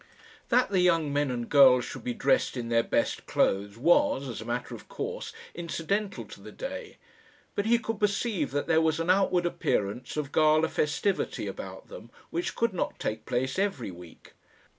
[0.49, 4.41] That the young men and girls should be dressed in their best clothes was, as
[4.41, 6.97] a matter of course, incidental to the day;
[7.53, 12.09] but he could perceive that there was an outward appearance of gala festivity about them
[12.31, 14.33] which could not take place every week.